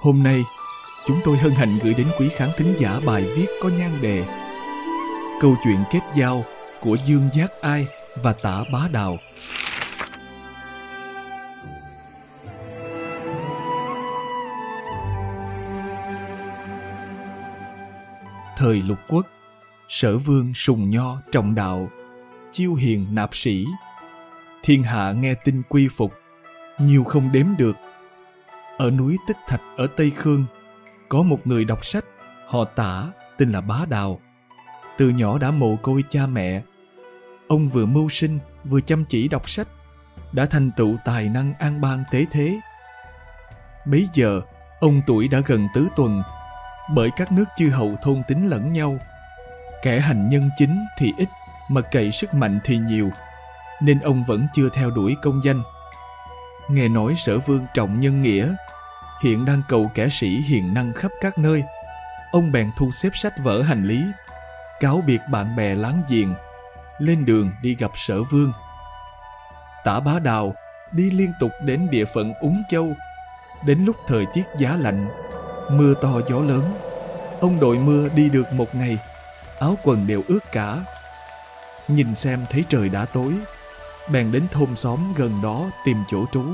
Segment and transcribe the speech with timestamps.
[0.00, 0.44] Hôm nay,
[1.06, 4.24] chúng tôi hân hạnh gửi đến quý khán thính giả bài viết có nhan đề
[5.40, 6.44] Câu chuyện kết giao
[6.80, 7.86] của Dương Giác Ai
[8.22, 9.18] và Tả Bá Đào.
[18.56, 19.26] Thời lục quốc,
[19.88, 21.88] sở vương sùng nho trọng đạo,
[22.52, 23.66] chiêu hiền nạp sĩ.
[24.62, 26.12] Thiên hạ nghe tin quy phục,
[26.78, 27.76] nhiều không đếm được
[28.80, 30.44] ở núi Tích Thạch ở Tây Khương,
[31.08, 32.04] có một người đọc sách,
[32.46, 33.04] họ tả,
[33.38, 34.20] tên là Bá Đào.
[34.98, 36.62] Từ nhỏ đã mồ côi cha mẹ.
[37.48, 39.68] Ông vừa mưu sinh, vừa chăm chỉ đọc sách,
[40.32, 42.60] đã thành tựu tài năng an bang tế thế.
[43.86, 44.40] Bấy giờ,
[44.80, 46.22] ông tuổi đã gần tứ tuần,
[46.94, 48.98] bởi các nước chư hầu thôn tính lẫn nhau.
[49.82, 51.28] Kẻ hành nhân chính thì ít,
[51.68, 53.10] mà cậy sức mạnh thì nhiều,
[53.82, 55.62] nên ông vẫn chưa theo đuổi công danh.
[56.72, 58.54] Nghe nói sở vương trọng nhân nghĩa,
[59.22, 61.62] hiện đang cầu kẻ sĩ hiền năng khắp các nơi.
[62.32, 64.02] Ông bèn thu xếp sách vở hành lý,
[64.80, 66.34] cáo biệt bạn bè láng giềng,
[66.98, 68.52] lên đường đi gặp sở vương.
[69.84, 70.54] Tả bá đào
[70.92, 72.92] đi liên tục đến địa phận Úng Châu.
[73.66, 75.08] Đến lúc thời tiết giá lạnh,
[75.70, 76.74] mưa to gió lớn,
[77.40, 78.98] ông đội mưa đi được một ngày,
[79.60, 80.76] áo quần đều ướt cả.
[81.88, 83.32] Nhìn xem thấy trời đã tối,
[84.12, 86.44] bèn đến thôn xóm gần đó tìm chỗ trú.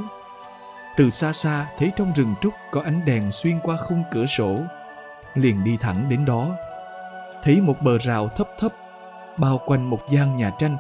[0.97, 4.59] Từ xa xa thấy trong rừng trúc có ánh đèn xuyên qua khung cửa sổ.
[5.35, 6.49] Liền đi thẳng đến đó.
[7.43, 8.73] Thấy một bờ rào thấp thấp,
[9.37, 10.77] bao quanh một gian nhà tranh.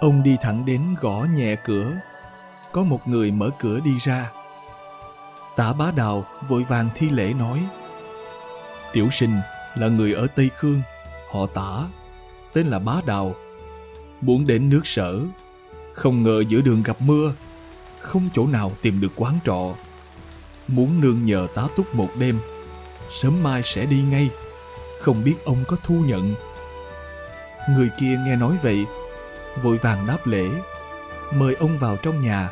[0.00, 1.92] Ông đi thẳng đến gõ nhẹ cửa.
[2.72, 4.30] Có một người mở cửa đi ra.
[5.56, 7.66] Tả bá đào vội vàng thi lễ nói.
[8.92, 9.40] Tiểu sinh
[9.74, 10.82] là người ở Tây Khương,
[11.32, 11.84] họ tả,
[12.52, 13.34] tên là bá đào.
[14.20, 15.20] Muốn đến nước sở,
[15.98, 17.32] không ngờ giữa đường gặp mưa,
[17.98, 19.74] không chỗ nào tìm được quán trọ.
[20.68, 22.38] Muốn nương nhờ tá túc một đêm,
[23.10, 24.30] sớm mai sẽ đi ngay.
[25.00, 26.34] Không biết ông có thu nhận.
[27.70, 28.84] Người kia nghe nói vậy,
[29.62, 30.48] vội vàng đáp lễ,
[31.34, 32.50] mời ông vào trong nhà.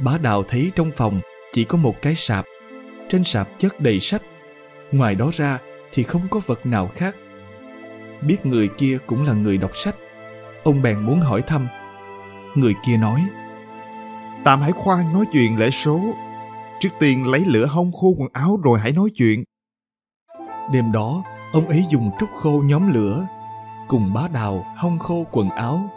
[0.00, 1.20] Bá đào thấy trong phòng
[1.52, 2.44] chỉ có một cái sạp,
[3.08, 4.22] trên sạp chất đầy sách.
[4.92, 5.58] Ngoài đó ra
[5.92, 7.16] thì không có vật nào khác.
[8.22, 9.96] Biết người kia cũng là người đọc sách
[10.64, 11.68] ông bèn muốn hỏi thăm.
[12.54, 13.20] Người kia nói
[14.44, 16.00] Tạm hãy khoan nói chuyện lễ số.
[16.80, 19.44] Trước tiên lấy lửa hông khô quần áo rồi hãy nói chuyện.
[20.72, 23.26] Đêm đó Ông ấy dùng trúc khô nhóm lửa
[23.88, 25.90] Cùng bá đào hông khô quần áo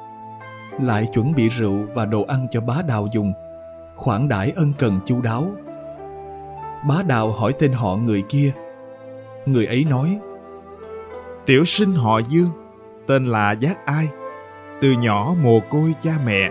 [0.80, 3.34] Lại chuẩn bị rượu và đồ ăn cho bá đào dùng
[3.96, 5.52] Khoản đãi ân cần chu đáo.
[6.88, 8.52] Bá đào hỏi tên họ người kia.
[9.46, 10.20] Người ấy nói
[11.46, 12.50] Tiểu sinh họ Dương
[13.08, 14.08] Tên là Giác Ai
[14.82, 16.50] từ nhỏ mồ côi cha mẹ,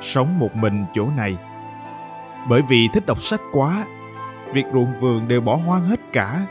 [0.00, 1.36] sống một mình chỗ này.
[2.48, 3.86] Bởi vì thích đọc sách quá,
[4.52, 6.46] việc ruộng vườn đều bỏ hoang hết cả.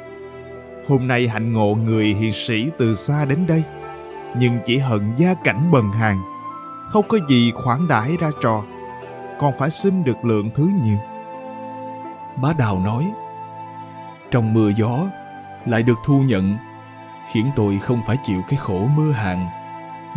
[0.88, 3.64] Hôm nay hạnh ngộ người hiền sĩ từ xa đến đây,
[4.38, 6.18] nhưng chỉ hận gia cảnh bần hàn
[6.90, 8.64] không có gì khoản đãi ra trò,
[9.40, 10.98] còn phải xin được lượng thứ nhiều.
[12.36, 13.12] Bá đào nói,
[14.32, 15.00] trong mưa gió
[15.66, 16.58] lại được thu nhận,
[17.32, 19.59] khiến tôi không phải chịu cái khổ mưa hàng.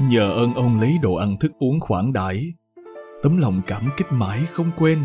[0.01, 2.55] Nhờ ơn ông lấy đồ ăn thức uống khoản đãi.
[3.23, 5.05] Tấm lòng cảm kích mãi không quên.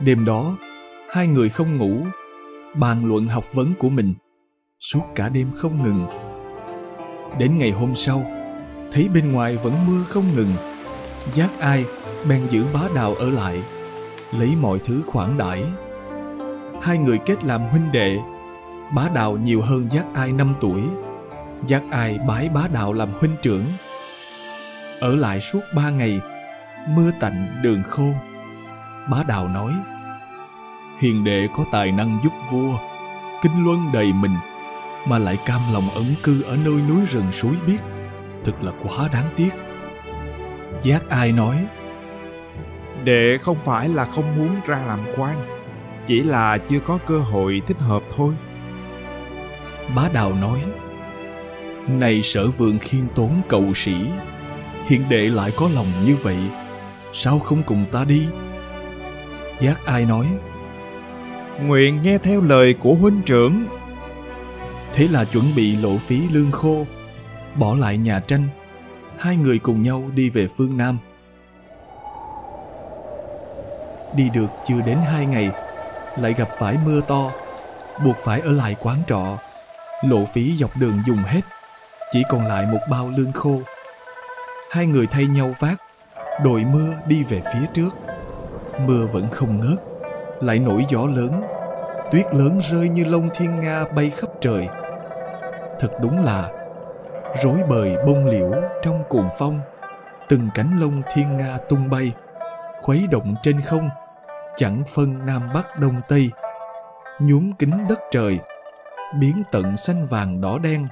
[0.00, 0.56] Đêm đó,
[1.10, 1.96] Hai người không ngủ,
[2.76, 4.14] Bàn luận học vấn của mình.
[4.78, 6.06] Suốt cả đêm không ngừng.
[7.38, 8.26] Đến ngày hôm sau,
[8.92, 10.52] Thấy bên ngoài vẫn mưa không ngừng.
[11.34, 11.84] Giác ai,
[12.28, 13.62] bèn giữ bá đào ở lại,
[14.38, 15.64] Lấy mọi thứ khoản đãi.
[16.82, 18.18] Hai người kết làm huynh đệ.
[18.94, 20.82] Bá đào nhiều hơn giác ai năm tuổi
[21.66, 23.64] giác ai bái bá đạo làm huynh trưởng?
[25.00, 26.20] Ở lại suốt ba ngày
[26.88, 28.08] mưa tạnh đường khô.
[29.10, 29.72] Bá đạo nói
[31.00, 32.78] hiền đệ có tài năng giúp vua
[33.42, 34.34] kinh luân đầy mình
[35.06, 37.80] mà lại cam lòng ẩn cư ở nơi núi rừng suối biếc.
[38.44, 39.50] Thật là quá đáng tiếc.
[40.82, 41.66] Giác ai nói
[43.04, 45.46] đệ không phải là không muốn ra làm quan
[46.06, 48.34] chỉ là chưa có cơ hội thích hợp thôi.
[49.96, 50.60] Bá đào nói
[51.88, 53.94] Này sở vườn khiêm tốn cầu sĩ,
[54.86, 56.38] hiện đệ lại có lòng như vậy,
[57.12, 58.26] sao không cùng ta đi?
[59.60, 60.26] Giác ai nói,
[61.62, 63.66] Nguyện nghe theo lời của huynh trưởng.
[64.94, 66.86] Thế là chuẩn bị lộ phí lương khô,
[67.54, 68.48] bỏ lại nhà tranh,
[69.18, 70.98] hai người cùng nhau đi về phương Nam.
[74.16, 75.50] Đi được chưa đến hai ngày,
[76.18, 77.30] lại gặp phải mưa to,
[78.04, 79.38] buộc phải ở lại quán trọ.
[80.04, 81.40] Lộ phí dọc đường dùng hết,
[82.14, 83.60] chỉ còn lại một bao lương khô.
[84.70, 85.82] Hai người thay nhau vác,
[86.44, 87.90] đội mưa đi về phía trước.
[88.86, 89.78] Mưa vẫn không ngớt,
[90.40, 91.42] lại nổi gió lớn,
[92.12, 94.68] tuyết lớn rơi như lông thiên nga bay khắp trời.
[95.80, 96.50] Thật đúng là
[97.42, 98.52] rối bời bông liễu
[98.82, 99.60] trong cuồng phong,
[100.28, 102.12] từng cánh lông thiên nga tung bay,
[102.80, 103.88] khuấy động trên không,
[104.56, 106.30] chẳng phân nam bắc đông tây,
[107.20, 108.38] nhuốm kính đất trời,
[109.20, 110.88] biến tận xanh vàng đỏ đen,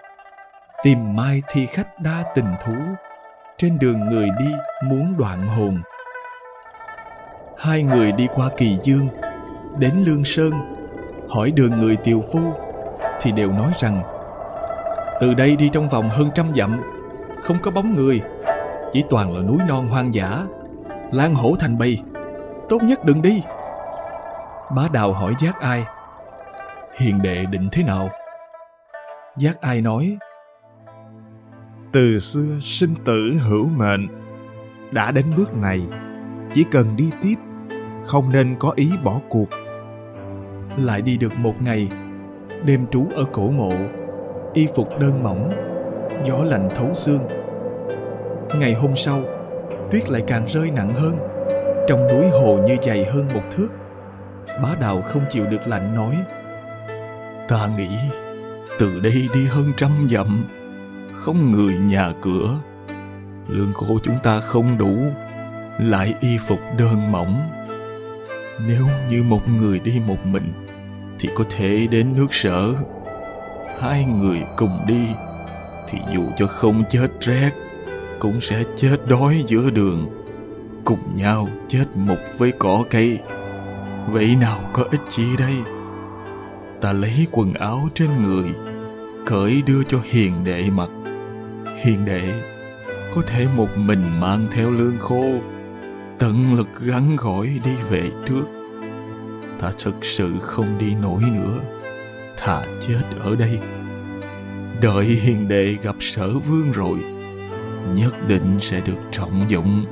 [0.82, 2.72] tìm mai thi khách đa tình thú,
[3.56, 4.52] trên đường người đi
[4.84, 5.82] muốn đoạn hồn.
[7.58, 9.08] Hai người đi qua Kỳ Dương,
[9.78, 10.52] đến Lương Sơn,
[11.28, 12.40] hỏi đường người tiều phu,
[13.20, 14.02] thì đều nói rằng
[15.20, 16.82] từ đây đi trong vòng hơn trăm dặm,
[17.42, 18.20] không có bóng người,
[18.92, 20.38] chỉ toàn là núi non hoang dã,
[21.12, 21.98] lan hổ thành bầy,
[22.68, 23.42] tốt nhất đừng đi.
[24.76, 25.84] Bá Đào hỏi Giác Ai,
[26.96, 28.10] hiền đệ định thế nào?
[29.36, 30.16] Giác Ai nói,
[31.92, 34.08] từ xưa sinh tử hữu mệnh,
[34.90, 35.80] đã đến bước này,
[36.54, 37.34] chỉ cần đi tiếp,
[38.04, 39.48] không nên có ý bỏ cuộc.
[40.78, 41.88] lại đi được một ngày,
[42.64, 43.72] đêm trú ở cổ mộ,
[44.54, 45.52] y phục đơn mỏng,
[46.24, 47.22] gió lạnh thấu xương.
[48.58, 49.22] Ngày hôm sau,
[49.90, 51.16] tuyết lại càng rơi nặng hơn,
[51.88, 53.68] trong núi hồ như dày hơn một thước.
[54.62, 56.16] Bá Đào không chịu được lạnh nói,
[57.48, 57.96] Ta nghĩ
[58.78, 60.44] từ đây đi hơn trăm dặm,
[61.24, 62.58] không người nhà cửa.
[63.48, 64.96] Lương khô chúng ta không đủ,
[65.78, 67.40] lại y phục đơn mỏng.
[68.66, 70.52] Nếu như một người đi một mình,
[71.18, 72.74] thì có thể đến nước sở.
[73.80, 75.06] Hai người cùng đi,
[75.88, 77.50] thì dù cho không chết rét,
[78.18, 80.06] cũng sẽ chết đói giữa đường.
[80.84, 83.18] Cùng nhau chết mục với cỏ cây.
[84.08, 85.54] Vậy nào có ích chi đây?
[86.80, 88.50] Ta lấy quần áo trên người,
[89.26, 90.88] cởi đưa cho hiền đệ mặc.
[91.82, 92.42] Hiền đệ
[93.14, 95.24] có thể một mình mang theo lương khô,
[96.18, 98.44] tận lực gắn gỏi đi về trước.
[99.58, 101.60] Ta thực sự không đi nổi nữa,
[102.36, 103.58] thà chết ở đây.
[104.82, 106.98] Đợi hiền đệ gặp sở vương rồi,
[107.94, 109.84] nhất định sẽ được trọng dụng.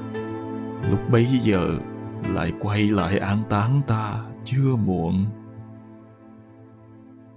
[0.91, 1.69] Lúc bấy giờ
[2.29, 4.15] lại quay lại an táng ta
[4.45, 5.27] chưa muộn.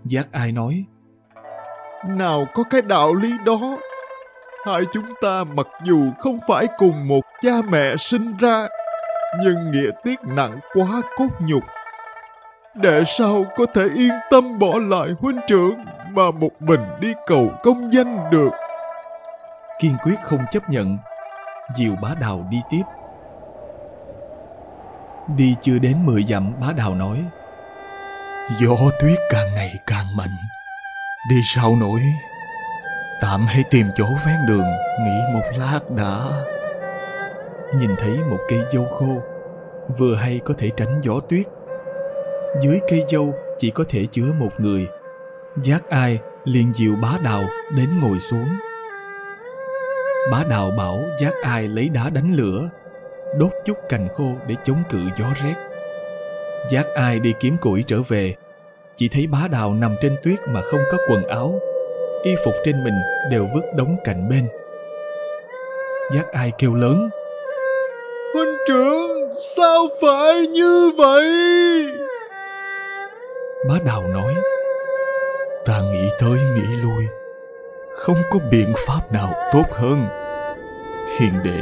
[0.05, 0.85] Giác ai nói,
[2.07, 3.77] Nào có cái đạo lý đó.
[4.65, 8.67] Hai chúng ta mặc dù không phải cùng một cha mẹ sinh ra,
[9.43, 11.63] nhưng nghĩa tiết nặng quá cốt nhục.
[12.75, 17.51] Để sao có thể yên tâm bỏ lại huynh trưởng mà một mình đi cầu
[17.63, 18.49] công danh được.
[19.79, 20.97] kiên quyết không chấp nhận.
[21.75, 22.83] Diều bá đào đi tiếp.
[25.37, 27.17] Đi chưa đến 10 dặm bá đào nói,
[28.59, 30.35] Gió tuyết càng ngày càng mạnh,
[31.29, 31.99] đi sao nổi.
[33.23, 34.65] Tạm hãy tìm chỗ ven đường,
[35.05, 36.19] nghỉ một lát đã.
[37.75, 39.21] Nhìn thấy một cây dâu khô,
[39.97, 41.45] vừa hay có thể tránh gió tuyết.
[42.61, 44.87] Dưới cây dâu chỉ có thể chứa một người.
[45.63, 47.43] Giác ai liền dịu bá đào
[47.77, 48.47] đến ngồi xuống.
[50.31, 52.69] Bá đào bảo giác ai lấy đá đánh lửa,
[53.37, 55.55] đốt chút cành khô để chống cự gió rét.
[56.69, 58.35] Giác ai đi kiếm củi trở về,
[58.95, 61.59] chỉ thấy bá đào nằm trên tuyết mà không có quần áo,
[62.23, 63.01] y phục trên mình
[63.31, 64.47] đều vứt đống cạnh bên.
[66.15, 67.09] Giác ai kêu lớn,
[68.33, 71.23] Huynh trưởng, sao phải như vậy?
[73.69, 74.33] bá đào nói,
[75.65, 77.07] ta nghĩ tới nghĩ lui,
[77.95, 80.07] không có biện pháp nào tốt hơn.
[81.19, 81.61] Hiền đệ,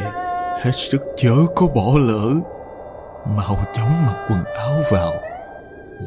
[0.62, 2.30] hết sức chớ có bỏ lỡ,
[3.26, 5.14] mau chóng mặc quần áo vào,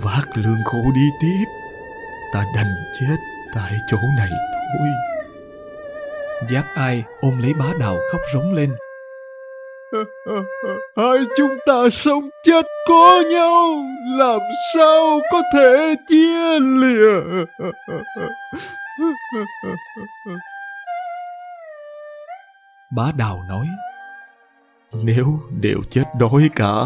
[0.02, 1.44] vác lương khô đi tiếp,
[2.32, 4.30] ta đành chết tại chỗ này
[4.78, 4.88] thôi.
[6.50, 8.74] Giác ai ôm lấy bá đào khóc rống lên.
[10.96, 13.76] Hai chúng ta sống chết có nhau,
[14.18, 14.40] làm
[14.74, 17.20] sao có thể chia lìa?
[22.90, 23.66] Bá đào nói,
[24.92, 26.84] nếu đều chết đói cả,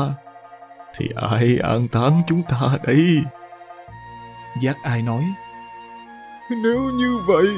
[0.96, 3.22] thì ai an táng chúng ta đây?
[4.62, 5.22] Giác ai nói,
[6.50, 7.48] nếu như vậy,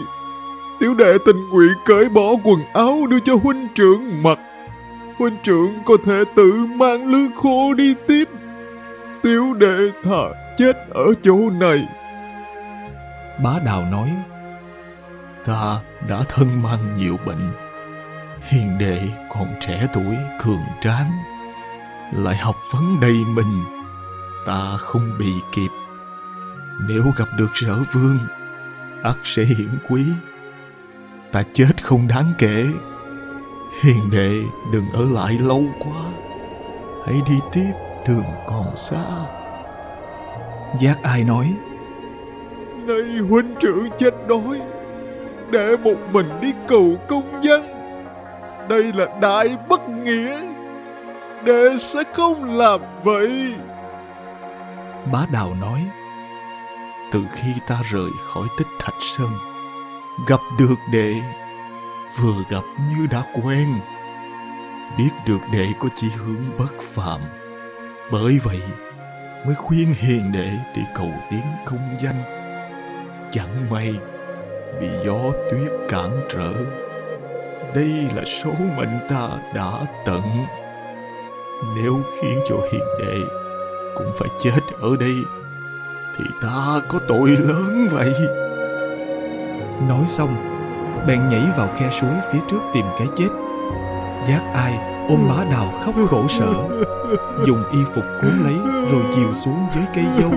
[0.80, 4.38] Tiểu đệ tình nguyện cởi bỏ quần áo đưa cho huynh trưởng mặc.
[5.18, 8.24] Huynh trưởng có thể tự mang lương khô đi tiếp.
[9.22, 10.22] Tiểu đệ thà
[10.56, 11.88] chết ở chỗ này.
[13.44, 14.10] Bá Đào nói,
[15.46, 17.52] ta đã thân mang nhiều bệnh.
[18.42, 21.10] Hiền đệ còn trẻ tuổi cường tráng,
[22.16, 23.64] lại học vấn đầy mình,
[24.46, 25.70] ta không bị kịp.
[26.88, 28.18] Nếu gặp được sở vương,
[29.02, 30.04] ắt sẽ hiển quý.
[31.32, 32.66] Ta chết không đáng kể.
[33.82, 34.30] Hiền đệ
[34.72, 36.02] đừng ở lại lâu quá.
[37.06, 37.72] Hãy đi tiếp
[38.08, 39.04] đường còn xa.
[40.80, 41.54] Giác ai nói,
[42.86, 44.60] Nay huynh trưởng chết đói,
[45.50, 47.66] để một mình đi cầu công danh.
[48.68, 50.40] Đây là đại bất nghĩa.
[51.44, 53.54] Đệ sẽ không làm vậy.
[55.12, 55.80] Bá Đào nói,
[57.12, 59.30] từ khi ta rời khỏi tích thạch sơn,
[60.26, 61.14] gặp được đệ,
[62.18, 63.80] vừa gặp như đã quen.
[64.98, 67.20] Biết được đệ có chỉ hướng bất phàm,
[68.12, 68.60] bởi vậy
[69.46, 72.22] mới khuyên hiền đệ đi cầu tiến công danh.
[73.32, 73.94] Chẳng may
[74.80, 76.52] bị gió tuyết cản trở.
[77.74, 79.72] Đây là số mệnh ta đã
[80.06, 80.22] tận.
[81.76, 83.18] Nếu khiến cho hiền đệ
[83.94, 85.14] cũng phải chết ở đây
[86.20, 88.14] thì ta có tội lớn vậy?
[89.88, 90.36] Nói xong,
[91.06, 93.28] bèn nhảy vào khe suối phía trước tìm cái chết.
[94.28, 96.52] Giác ai, ôm bá đào khóc khổ sở.
[97.46, 98.54] Dùng y phục cuốn lấy,
[98.90, 100.30] rồi chiều xuống dưới cây dâu.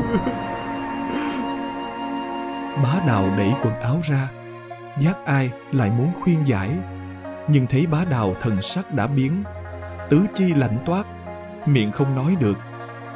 [2.84, 4.30] Bá đào đẩy quần áo ra.
[5.00, 6.70] Giác ai lại muốn khuyên giải.
[7.48, 9.44] Nhưng thấy bá đào thần sắc đã biến.
[10.10, 11.06] Tứ chi lạnh toát.
[11.66, 12.58] Miệng không nói được.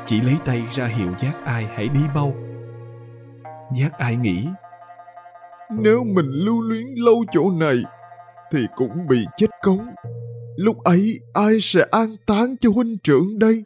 [0.05, 2.33] Chỉ lấy tay ra hiệu giác ai hãy đi mau
[3.75, 4.47] giác ai nghĩ?
[5.69, 7.83] Nếu mình lưu luyến lâu chỗ này
[8.51, 9.86] Thì cũng bị chết cống
[10.57, 13.63] Lúc ấy ai sẽ an táng cho huynh trưởng đây?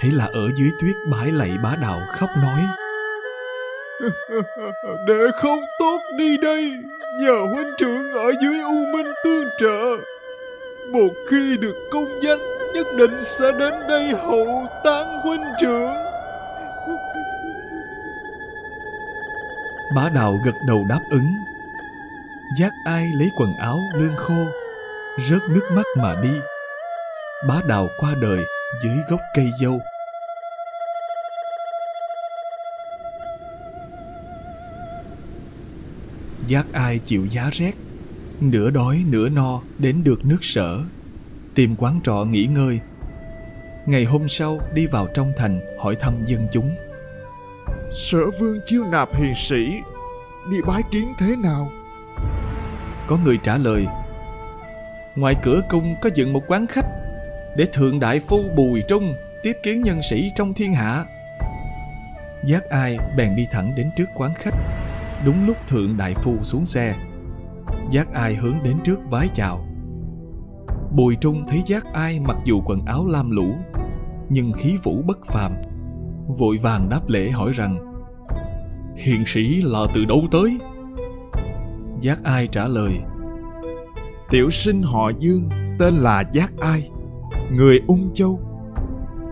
[0.00, 2.60] Thế là ở dưới tuyết bái lạy bá đạo khóc nói.
[5.08, 6.72] Để không tốt đi đây
[7.20, 9.96] Nhờ huynh trưởng ở dưới U Minh tương trợ.
[10.92, 12.38] Một khi được công danh
[12.74, 16.07] Nhất định sẽ đến đây hậu táng huynh trưởng
[19.98, 21.32] bá đạo gật đầu đáp ứng.
[22.58, 24.44] Giác ai lấy quần áo lương khô,
[25.28, 26.40] rớt nước mắt mà đi.
[27.48, 28.40] Bá đạo qua đời
[28.82, 29.80] dưới gốc cây dâu.
[36.46, 37.72] Giác ai chịu giá rét,
[38.40, 40.78] nửa đói nửa no đến được nước sở,
[41.54, 42.80] tìm quán trọ nghỉ ngơi.
[43.86, 46.87] Ngày hôm sau đi vào trong thành hỏi thăm dân chúng.
[47.92, 49.80] Sở vương chiêu nạp hiền sĩ
[50.50, 51.70] Đi bái kiến thế nào?
[53.06, 53.86] Có người trả lời,
[55.16, 56.86] ngoài cửa cung có dựng một quán khách
[57.56, 61.04] để thượng đại phu bùi trung tiếp kiến nhân sĩ trong thiên hạ.
[62.44, 64.54] Giác ai bèn đi thẳng đến trước quán khách.
[65.24, 66.94] Đúng lúc thượng đại phu xuống xe,
[67.90, 69.66] giác ai hướng đến trước vái chào.
[70.90, 73.54] Bùi trung thấy giác ai mặc dù quần áo lam lũ,
[74.28, 75.52] nhưng khí vũ bất phàm
[76.28, 77.78] vội vàng đáp lễ hỏi rằng
[78.96, 80.58] hiền sĩ là từ đâu tới?
[82.00, 82.92] Giác ai trả lời
[84.30, 86.90] Tiểu sinh họ Dương Tên là Giác Ai
[87.52, 88.40] Người Ung Châu.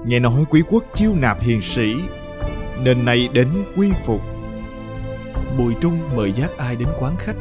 [0.07, 1.95] Nghe nói quý quốc chiêu nạp hiền sĩ
[2.83, 4.21] Nên nay đến quy phục.
[5.59, 7.37] Bùi trung mời giác ai đến quán khách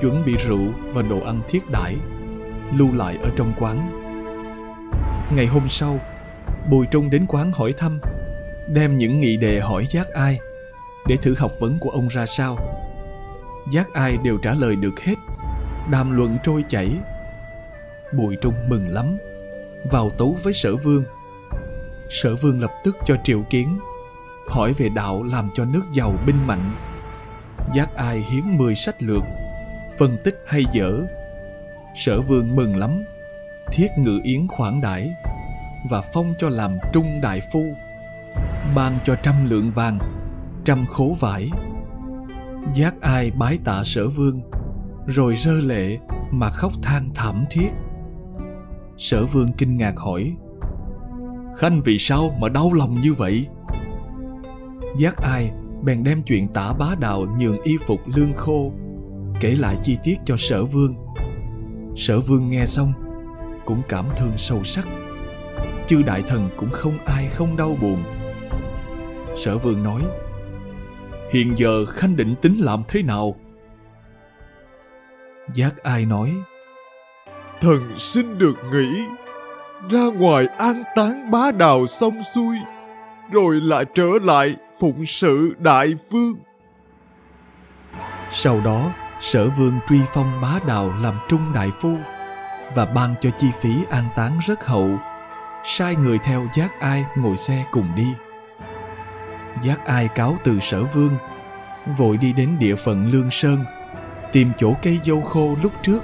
[0.00, 1.96] chuẩn bị rượu và đồ ăn thiết đãi
[2.78, 4.02] lưu lại ở trong quán.
[5.36, 6.00] Ngày hôm sau
[6.70, 8.00] bùi trung đến quán hỏi thăm
[8.66, 10.38] đem những nghị đề hỏi giác ai
[11.06, 12.58] để thử học vấn của ông ra sao?
[13.72, 15.14] Giác ai đều trả lời được hết.
[15.90, 16.90] Đàm luận trôi chảy.
[18.12, 19.18] Bùi trung mừng lắm.
[19.90, 21.04] Vào tấu với sở vương.
[22.10, 23.78] Sở vương lập tức cho triệu kiến,
[24.48, 26.74] hỏi về đạo làm cho nước giàu binh mạnh.
[27.74, 29.22] Giác ai hiến 10 sách lược,
[29.98, 30.92] phân tích hay dở.
[31.94, 33.04] Sở vương mừng lắm,
[33.72, 35.10] thiết ngự yến khoản đãi
[35.90, 37.74] và phong cho làm trung đại phu
[38.76, 39.98] ban cho trăm lượng vàng,
[40.64, 41.50] trăm khố vải.
[42.74, 44.40] Giác ai bái tạ sở vương,
[45.06, 45.98] rồi rơ lệ
[46.30, 47.68] mà khóc than thảm thiết.
[48.96, 50.36] Sở vương kinh ngạc hỏi,
[51.56, 53.46] khanh, vì sao mà đau lòng như vậy?
[54.98, 55.50] Giác ai
[55.82, 58.72] bèn đem chuyện tả bá đạo nhường y phục lương khô,
[59.40, 60.94] kể lại chi tiết cho sở vương.
[61.96, 62.92] Sở vương nghe xong,
[63.64, 64.88] cũng cảm thương sâu sắc.
[65.86, 68.15] Chư đại thần cũng không ai không đau buồn
[69.36, 70.02] sở vương nói
[71.30, 73.36] hiện giờ khanh định tính làm thế nào
[75.54, 76.34] Giác ai nói,
[77.60, 79.04] Thần xin được nghỉ,
[79.90, 82.56] ra ngoài an táng bá đào xong xuôi,
[83.32, 86.34] rồi lại trở lại phụng sự đại vương.
[88.30, 91.96] Sau đó, sở vương truy phong bá đào làm trung đại phu
[92.74, 94.88] và ban cho chi phí an táng rất hậu,
[95.64, 98.08] sai người theo giác ai ngồi xe cùng đi.
[99.62, 101.16] Giác ai cáo từ sở vương,
[101.96, 103.64] vội đi đến địa phận Lương Sơn,
[104.32, 106.02] tìm chỗ cây dâu khô lúc trước.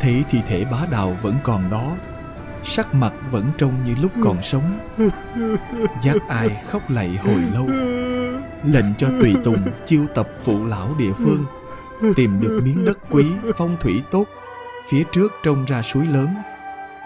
[0.00, 1.92] Thấy thi thể bá đào vẫn còn đó,
[2.62, 4.78] sắc mặt vẫn trông như lúc còn sống.
[6.02, 7.66] Giác ai khóc lạy hồi lâu,
[8.64, 11.44] lệnh cho tùy tùng chiêu tập phụ lão địa phương,
[12.16, 13.26] tìm được miếng đất quý
[13.58, 14.24] phong thủy tốt,
[14.88, 16.28] phía trước trông ra suối lớn,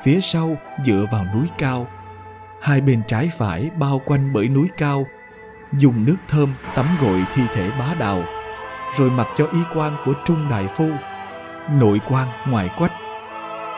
[0.05, 1.87] phía sau dựa vào núi cao,
[2.61, 5.07] hai bên trái phải bao quanh bởi núi cao
[5.73, 8.25] dùng nước thơm tắm gội thi thể bá đào
[8.99, 10.91] rồi mặc cho y quan của trung đại phu
[11.71, 12.93] nội quan ngoại quách.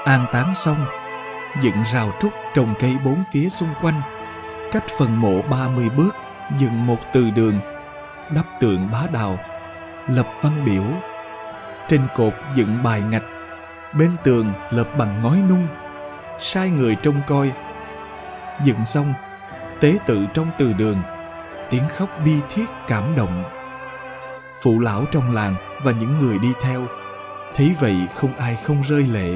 [0.05, 0.87] An táng xong,
[1.63, 4.03] dựng rào trúc trồng cây bốn phía xung quanh,
[4.73, 6.17] cách phần mộ 30 bước,
[6.59, 7.61] dựng một từ đường,
[8.35, 9.39] đắp tượng bá đào
[10.09, 10.85] lập văn biểu.
[11.89, 13.25] Trên cột dựng bài ngạch,
[13.99, 15.67] bên tường lợp bằng ngói nung.
[16.39, 17.53] Sai người trông coi.
[18.65, 19.15] Dựng xong,
[19.81, 21.03] tế tự trong từ đường
[21.73, 23.45] tiếng khóc bi thiết cảm động.
[24.63, 26.83] Phụ lão trong làng và những người đi theo,
[27.55, 29.31] thấy vậy không ai không rơi lệ.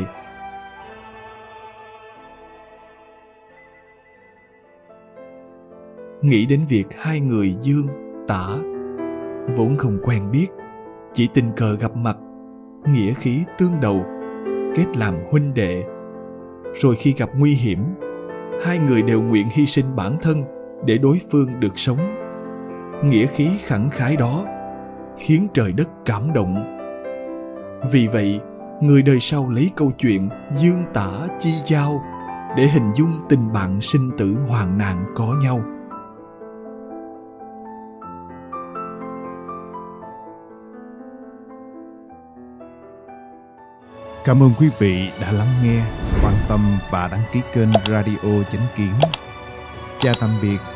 [6.22, 7.86] Nghĩ đến việc hai người dương,
[8.28, 8.46] tả,
[9.56, 10.46] vốn không quen biết,
[11.12, 12.16] chỉ tình cờ gặp mặt,
[12.86, 14.04] nghĩa khí tương đầu,
[14.74, 15.84] kết làm huynh đệ.
[16.74, 17.78] Rồi khi gặp nguy hiểm,
[18.64, 20.44] hai người đều nguyện hy sinh bản thân
[20.86, 22.25] để đối phương được sống
[23.04, 24.44] nghĩa khí khẳng khái đó
[25.18, 26.76] khiến trời đất cảm động.
[27.90, 28.40] Vì vậy
[28.80, 32.02] người đời sau lấy câu chuyện dương tả chi giao
[32.56, 35.60] để hình dung tình bạn sinh tử hoàn nạn có nhau.
[44.24, 45.82] Cảm ơn quý vị đã lắng nghe,
[46.24, 48.92] quan tâm và đăng ký kênh Radio Chánh Kiến.
[49.98, 50.75] Chào tạm biệt